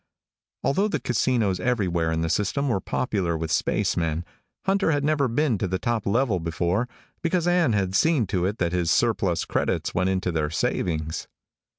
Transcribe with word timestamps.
Although 0.63 0.87
the 0.87 0.99
casinos 0.99 1.59
everywhere 1.59 2.11
in 2.11 2.21
the 2.21 2.29
system 2.29 2.69
were 2.69 2.79
popular 2.81 3.37
with 3.37 3.51
spacemen, 3.51 4.25
Hunter 4.65 4.89
had 4.89 5.03
never 5.03 5.27
been 5.27 5.59
to 5.59 5.67
the 5.67 5.77
top 5.77 6.07
level 6.07 6.39
before 6.39 6.89
because 7.21 7.45
Ann 7.47 7.73
had 7.73 7.93
seen 7.93 8.25
to 8.25 8.47
it 8.47 8.57
that 8.57 8.71
his 8.73 8.89
surplus 8.89 9.45
credits 9.45 9.93
went 9.93 10.09
into 10.09 10.31
their 10.31 10.49
savings. 10.49 11.27